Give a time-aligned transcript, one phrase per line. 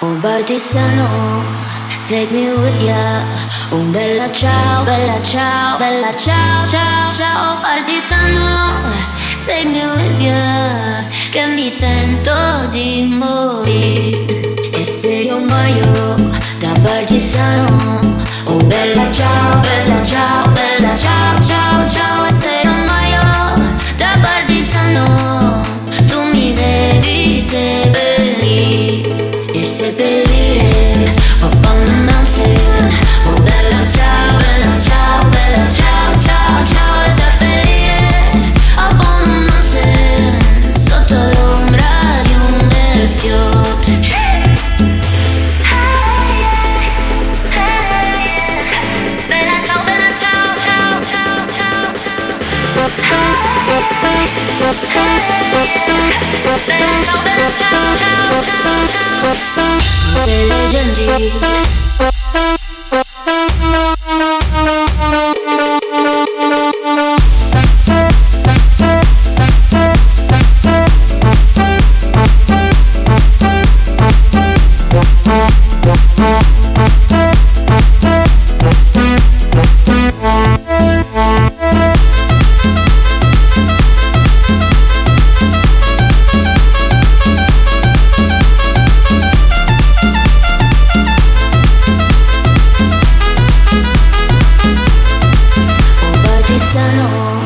[0.00, 1.42] Un partigiano,
[2.06, 3.24] take me with ya.
[3.70, 8.80] Un bella ciao, bella ciao, bella ciao, ciao, ciao, partigiano,
[9.44, 11.04] take me with ya.
[11.30, 12.32] Che mi sento
[12.70, 14.54] di morire.
[14.72, 16.14] E se io muoio
[16.60, 18.00] da partigiano,
[18.44, 19.47] oh bella ciao,
[56.48, 56.84] Let's go,
[57.38, 57.78] let's go,
[58.32, 58.57] let's go.
[60.94, 62.17] candy.
[96.68, 97.40] Partigiano,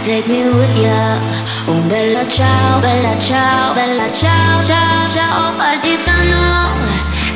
[0.00, 1.18] take me with ya.
[1.66, 6.72] Un bella ciao, bella ciao, bella ciao, ciao, ciao, partigiano,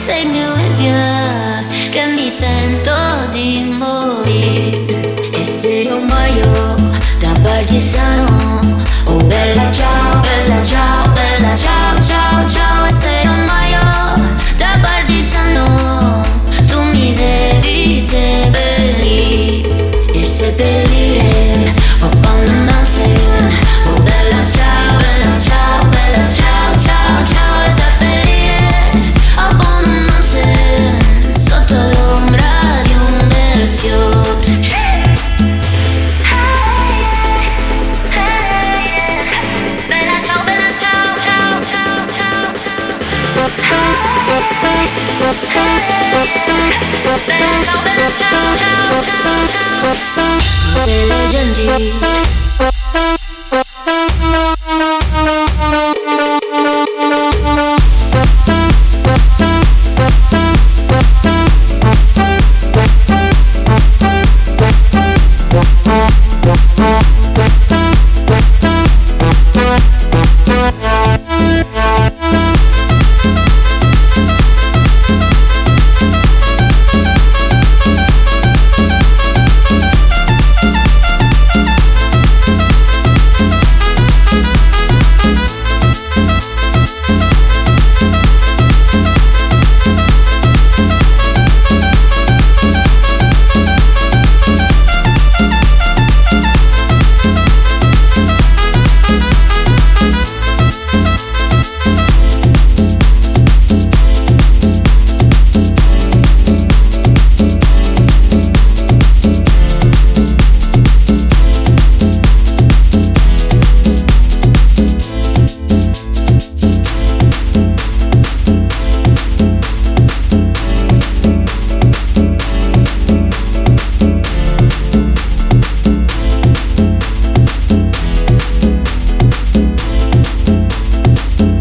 [0.06, 1.62] take me with ya.
[1.90, 2.92] Che mi sento
[3.30, 4.86] di morire.
[5.32, 6.76] E se io muoio
[7.20, 8.67] da partigiano,
[51.09, 52.47] Legendary